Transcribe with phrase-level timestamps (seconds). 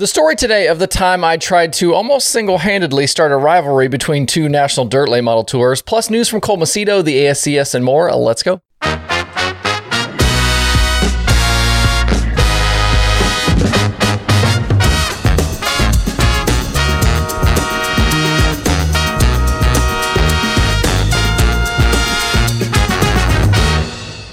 [0.00, 3.86] The story today of the time I tried to almost single handedly start a rivalry
[3.86, 8.10] between two national dirt late model tours, plus news from Cole the ASCS, and more.
[8.10, 8.62] Let's go.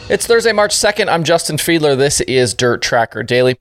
[0.10, 1.10] It's Thursday, March 2nd.
[1.10, 1.98] I'm Justin Fiedler.
[1.98, 3.58] This is Dirt Tracker Daily.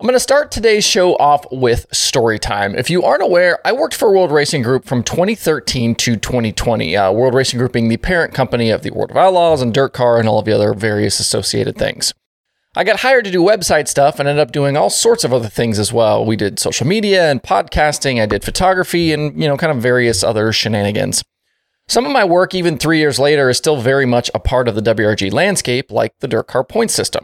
[0.00, 2.74] I'm going to start today's show off with story time.
[2.74, 6.96] If you aren't aware, I worked for World Racing Group from 2013 to 2020.
[6.96, 9.92] Uh, World Racing Group being the parent company of the World of Outlaws and Dirt
[9.92, 12.14] Car and all of the other various associated things.
[12.74, 15.50] I got hired to do website stuff and ended up doing all sorts of other
[15.50, 16.24] things as well.
[16.24, 20.24] We did social media and podcasting, I did photography and, you know, kind of various
[20.24, 21.22] other shenanigans.
[21.88, 24.76] Some of my work, even three years later, is still very much a part of
[24.76, 27.22] the WRG landscape, like the Dirt Car point system.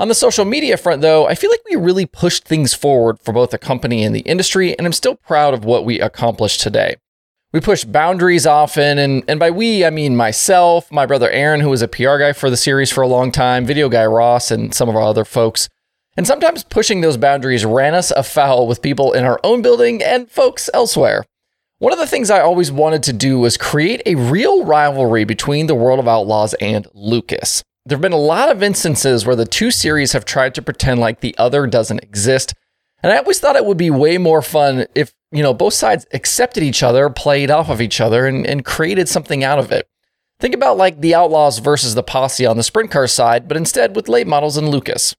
[0.00, 3.32] On the social media front, though, I feel like we really pushed things forward for
[3.32, 6.96] both the company and the industry, and I'm still proud of what we accomplished today.
[7.52, 11.70] We pushed boundaries often, and, and by we, I mean myself, my brother Aaron, who
[11.70, 14.72] was a PR guy for the series for a long time, video guy Ross, and
[14.72, 15.68] some of our other folks.
[16.16, 20.30] And sometimes pushing those boundaries ran us afoul with people in our own building and
[20.30, 21.24] folks elsewhere.
[21.78, 25.66] One of the things I always wanted to do was create a real rivalry between
[25.66, 27.64] the World of Outlaws and Lucas.
[27.88, 31.00] There have been a lot of instances where the two series have tried to pretend
[31.00, 32.52] like the other doesn't exist.
[33.02, 36.04] And I always thought it would be way more fun if, you know, both sides
[36.12, 39.88] accepted each other, played off of each other, and, and created something out of it.
[40.38, 43.96] Think about like the Outlaws versus the Posse on the sprint car side, but instead
[43.96, 45.16] with late models and Lucas.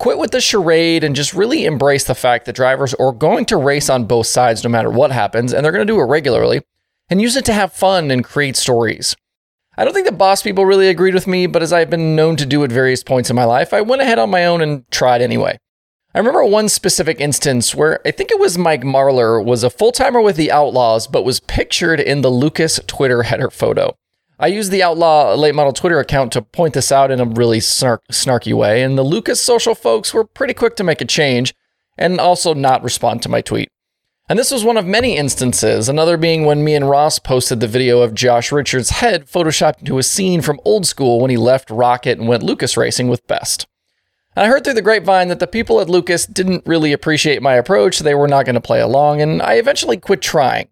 [0.00, 3.56] Quit with the charade and just really embrace the fact that drivers are going to
[3.56, 6.62] race on both sides no matter what happens, and they're going to do it regularly,
[7.08, 9.14] and use it to have fun and create stories.
[9.78, 12.34] I don't think the boss people really agreed with me, but as I've been known
[12.38, 14.90] to do at various points in my life, I went ahead on my own and
[14.90, 15.56] tried anyway.
[16.12, 19.92] I remember one specific instance where I think it was Mike Marlar was a full
[19.92, 23.94] timer with the Outlaws, but was pictured in the Lucas Twitter header photo.
[24.40, 27.60] I used the Outlaw Late Model Twitter account to point this out in a really
[27.60, 31.54] snark, snarky way, and the Lucas social folks were pretty quick to make a change
[31.96, 33.68] and also not respond to my tweet.
[34.30, 37.66] And this was one of many instances, another being when me and Ross posted the
[37.66, 41.70] video of Josh Richards' head photoshopped into a scene from old school when he left
[41.70, 43.66] Rocket and went Lucas racing with Best.
[44.36, 47.54] And I heard through the grapevine that the people at Lucas didn't really appreciate my
[47.54, 50.68] approach, they were not going to play along, and I eventually quit trying.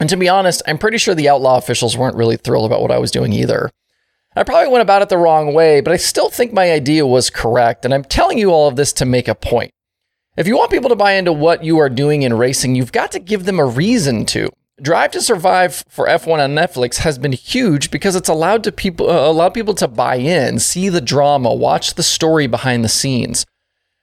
[0.00, 2.90] And to be honest, I'm pretty sure the outlaw officials weren't really thrilled about what
[2.90, 3.70] I was doing either.
[4.34, 7.28] I probably went about it the wrong way, but I still think my idea was
[7.28, 9.72] correct, and I'm telling you all of this to make a point.
[10.36, 13.10] If you want people to buy into what you are doing in racing, you've got
[13.12, 14.50] to give them a reason to.
[14.82, 19.08] Drive to Survive for F1 on Netflix has been huge because it's allowed to people
[19.08, 23.46] uh, allowed people to buy in, see the drama, watch the story behind the scenes.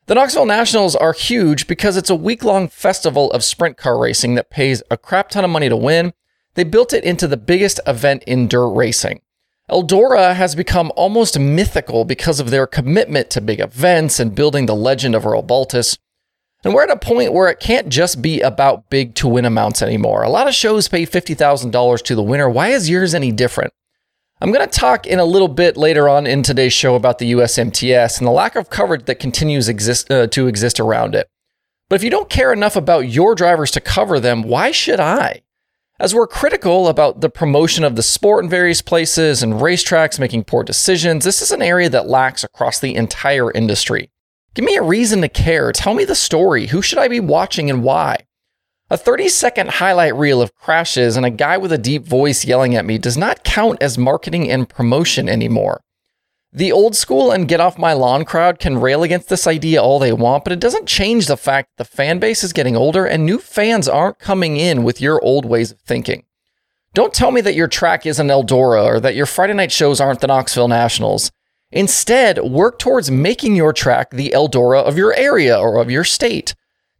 [0.07, 4.33] The Knoxville Nationals are huge because it's a week long festival of sprint car racing
[4.33, 6.13] that pays a crap ton of money to win.
[6.55, 9.21] They built it into the biggest event in dirt racing.
[9.69, 14.75] Eldora has become almost mythical because of their commitment to big events and building the
[14.75, 15.95] legend of Earl Baltes.
[16.63, 19.81] And we're at a point where it can't just be about big to win amounts
[19.81, 20.23] anymore.
[20.23, 22.49] A lot of shows pay $50,000 to the winner.
[22.49, 23.73] Why is yours any different?
[24.39, 27.31] I'm going to talk in a little bit later on in today's show about the
[27.33, 31.29] USMTS and the lack of coverage that continues exist, uh, to exist around it.
[31.89, 35.43] But if you don't care enough about your drivers to cover them, why should I?
[35.99, 40.45] As we're critical about the promotion of the sport in various places and racetracks making
[40.45, 44.09] poor decisions, this is an area that lacks across the entire industry.
[44.53, 45.71] Give me a reason to care.
[45.71, 46.67] Tell me the story.
[46.67, 48.17] Who should I be watching and why?
[48.89, 52.75] A 30 second highlight reel of crashes and a guy with a deep voice yelling
[52.75, 55.81] at me does not count as marketing and promotion anymore.
[56.51, 59.97] The old school and get off my lawn crowd can rail against this idea all
[59.97, 63.07] they want, but it doesn't change the fact that the fan base is getting older
[63.07, 66.25] and new fans aren't coming in with your old ways of thinking.
[66.93, 70.19] Don't tell me that your track isn't Eldora or that your Friday night shows aren't
[70.19, 71.31] the Knoxville Nationals.
[71.73, 76.53] Instead, work towards making your track the Eldora of your area or of your state.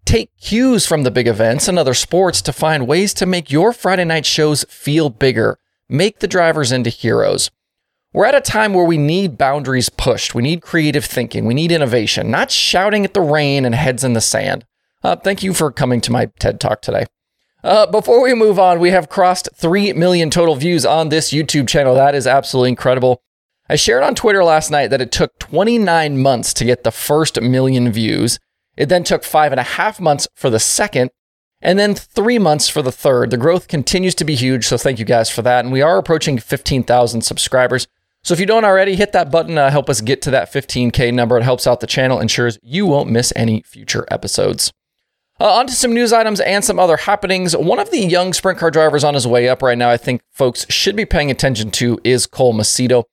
[0.03, 3.71] Take cues from the big events and other sports to find ways to make your
[3.71, 5.59] Friday night shows feel bigger.
[5.87, 7.51] Make the drivers into heroes.
[8.13, 10.33] We're at a time where we need boundaries pushed.
[10.33, 11.45] We need creative thinking.
[11.45, 14.65] We need innovation, not shouting at the rain and heads in the sand.
[15.03, 17.05] Uh, thank you for coming to my TED Talk today.
[17.63, 21.67] Uh, before we move on, we have crossed 3 million total views on this YouTube
[21.67, 21.93] channel.
[21.93, 23.21] That is absolutely incredible.
[23.69, 27.39] I shared on Twitter last night that it took 29 months to get the first
[27.41, 28.39] million views.
[28.75, 31.11] It then took five and a half months for the second,
[31.61, 33.31] and then three months for the third.
[33.31, 35.63] The growth continues to be huge, so thank you guys for that.
[35.63, 37.87] And we are approaching 15,000 subscribers.
[38.21, 41.37] So if you don't already, hit that button, help us get to that 15K number.
[41.37, 44.73] It helps out the channel, ensures you won't miss any future episodes.
[45.39, 47.55] Uh, on to some news items and some other happenings.
[47.55, 50.21] One of the young sprint car drivers on his way up right now, I think
[50.31, 53.03] folks should be paying attention to, is Cole Macedo.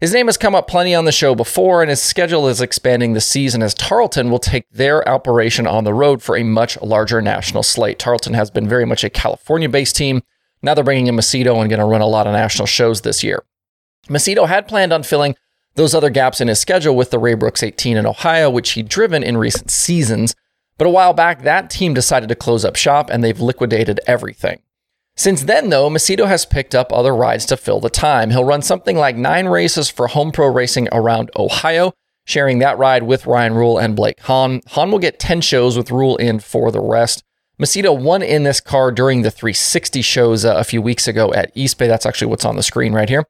[0.00, 3.14] His name has come up plenty on the show before, and his schedule is expanding
[3.14, 7.20] this season as Tarlton will take their operation on the road for a much larger
[7.20, 7.98] national slate.
[7.98, 10.22] Tarlton has been very much a California based team.
[10.62, 13.24] Now they're bringing in Macedo and going to run a lot of national shows this
[13.24, 13.42] year.
[14.08, 15.34] Macedo had planned on filling
[15.74, 18.88] those other gaps in his schedule with the Ray Brooks 18 in Ohio, which he'd
[18.88, 20.32] driven in recent seasons.
[20.76, 24.62] But a while back, that team decided to close up shop and they've liquidated everything.
[25.18, 28.30] Since then, though, Macedo has picked up other rides to fill the time.
[28.30, 31.92] He'll run something like nine races for Home Pro Racing around Ohio,
[32.24, 34.60] sharing that ride with Ryan Rule and Blake Hahn.
[34.68, 37.24] Hahn will get 10 shows with Rule in for the rest.
[37.60, 41.50] Macedo won in this car during the 360 shows uh, a few weeks ago at
[41.56, 41.88] East Bay.
[41.88, 43.24] That's actually what's on the screen right here.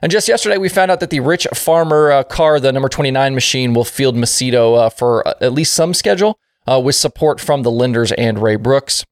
[0.00, 3.34] And just yesterday, we found out that the Rich Farmer uh, car, the number 29
[3.34, 6.38] machine, will field Macedo uh, for uh, at least some schedule
[6.70, 9.04] uh, with support from the Linders and Ray Brooks.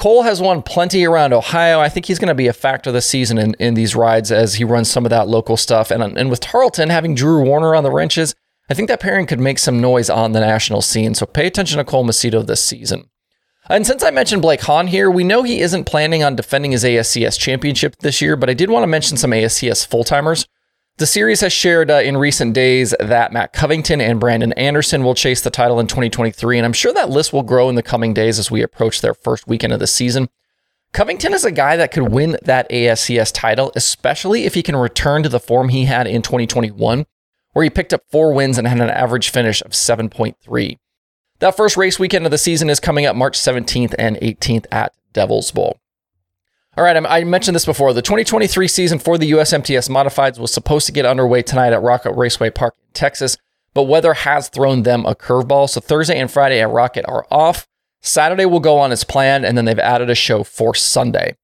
[0.00, 1.78] Cole has won plenty around Ohio.
[1.78, 4.54] I think he's going to be a factor this season in, in these rides as
[4.54, 5.90] he runs some of that local stuff.
[5.90, 8.34] And, and with Tarlton having Drew Warner on the wrenches,
[8.70, 11.14] I think that pairing could make some noise on the national scene.
[11.14, 13.10] So pay attention to Cole Macedo this season.
[13.68, 16.82] And since I mentioned Blake Hahn here, we know he isn't planning on defending his
[16.82, 20.46] ASCS championship this year, but I did want to mention some ASCS full timers.
[21.00, 25.14] The series has shared uh, in recent days that Matt Covington and Brandon Anderson will
[25.14, 28.12] chase the title in 2023, and I'm sure that list will grow in the coming
[28.12, 30.28] days as we approach their first weekend of the season.
[30.92, 35.22] Covington is a guy that could win that ASCS title, especially if he can return
[35.22, 37.06] to the form he had in 2021,
[37.54, 40.76] where he picked up four wins and had an average finish of 7.3.
[41.38, 44.92] That first race weekend of the season is coming up March 17th and 18th at
[45.14, 45.78] Devil's Bowl.
[46.80, 47.92] All right, I mentioned this before.
[47.92, 52.14] The 2023 season for the USMTS Modifieds was supposed to get underway tonight at Rocket
[52.14, 53.36] Raceway Park in Texas,
[53.74, 55.68] but weather has thrown them a curveball.
[55.68, 57.68] So Thursday and Friday at Rocket are off.
[58.00, 61.36] Saturday will go on as planned, and then they've added a show for Sunday.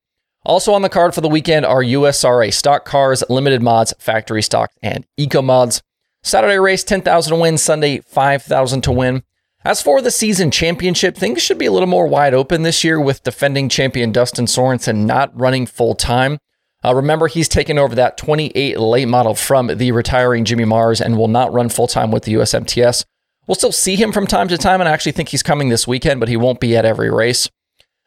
[0.46, 4.70] Also on the card for the weekend are USRA stock cars, limited mods, factory stock,
[4.82, 5.82] and eco mods.
[6.22, 9.22] Saturday race 10,000 to win, Sunday 5,000 to win.
[9.64, 13.00] As for the season championship, things should be a little more wide open this year
[13.00, 16.38] with defending champion Dustin Sorensen not running full time.
[16.84, 21.18] Uh, remember, he's taken over that 28 late model from the retiring Jimmy Mars and
[21.18, 23.04] will not run full time with the USMTS.
[23.46, 25.86] We'll still see him from time to time, and I actually think he's coming this
[25.86, 27.48] weekend, but he won't be at every race.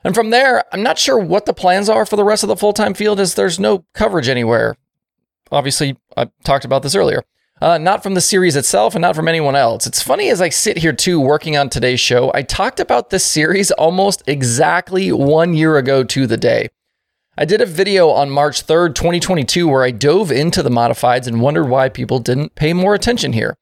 [0.03, 2.55] And from there, I'm not sure what the plans are for the rest of the
[2.55, 4.77] full time field, as there's no coverage anywhere.
[5.51, 7.23] Obviously, I talked about this earlier
[7.61, 9.85] uh, not from the series itself and not from anyone else.
[9.85, 13.25] It's funny as I sit here too working on today's show, I talked about this
[13.25, 16.69] series almost exactly one year ago to the day.
[17.37, 21.41] I did a video on March 3rd, 2022, where I dove into the modifieds and
[21.41, 23.55] wondered why people didn't pay more attention here.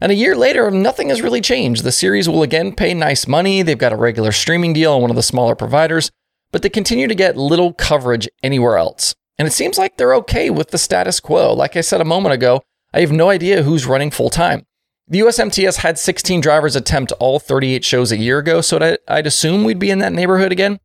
[0.00, 1.84] And a year later, nothing has really changed.
[1.84, 3.62] The series will again pay nice money.
[3.62, 6.10] They've got a regular streaming deal on one of the smaller providers,
[6.52, 9.14] but they continue to get little coverage anywhere else.
[9.38, 11.52] And it seems like they're okay with the status quo.
[11.52, 12.62] Like I said a moment ago,
[12.92, 14.66] I have no idea who's running full time.
[15.06, 19.64] The USMTS had 16 drivers attempt all 38 shows a year ago, so I'd assume
[19.64, 20.80] we'd be in that neighborhood again.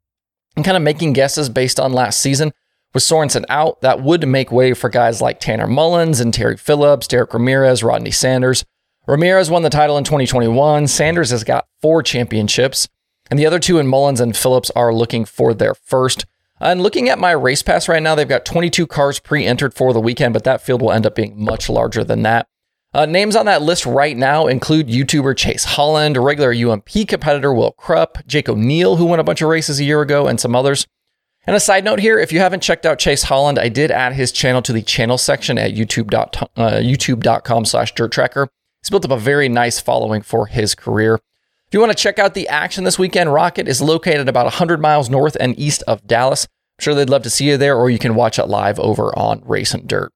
[0.55, 2.53] I'm kind of making guesses based on last season.
[2.93, 7.07] With Sorensen out, that would make way for guys like Tanner Mullens and Terry Phillips,
[7.07, 8.63] Derek Ramirez, Rodney Sanders.
[9.07, 10.87] Ramirez won the title in 2021.
[10.87, 12.87] Sanders has got four championships,
[13.29, 16.25] and the other two in Mullens and Phillips are looking for their first.
[16.63, 19.91] And looking at my race pass right now, they've got 22 cars pre entered for
[19.91, 22.47] the weekend, but that field will end up being much larger than that.
[22.93, 27.71] Uh, names on that list right now include YouTuber Chase Holland, regular UMP competitor Will
[27.71, 30.87] Krupp, Jake O'Neill, who won a bunch of races a year ago, and some others.
[31.45, 34.13] And a side note here, if you haven't checked out Chase Holland, I did add
[34.13, 38.47] his channel to the channel section at youtube.com, uh, youtube.com slash dirt tracker.
[38.81, 41.19] He's built up a very nice following for his career.
[41.73, 44.79] If you want to check out the action this weekend, Rocket is located about 100
[44.79, 46.45] miles north and east of Dallas.
[46.45, 49.11] I'm sure they'd love to see you there, or you can watch it live over
[49.17, 50.13] on Race and Dirt.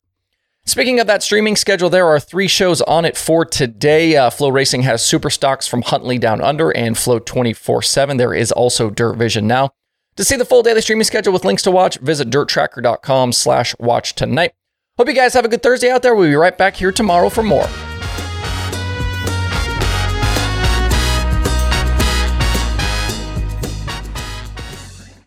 [0.68, 4.16] Speaking of that streaming schedule, there are three shows on it for today.
[4.16, 8.18] Uh, FloRacing has super stocks from Huntley Down Under and Flow 24 7.
[8.18, 9.72] There is also Dirt Vision now.
[10.18, 14.14] To see the full daily streaming schedule with links to watch, visit dirttracker.com slash watch
[14.14, 14.52] tonight.
[15.00, 16.14] Hope you guys have a good Thursday out there.
[16.14, 17.68] We'll be right back here tomorrow for more.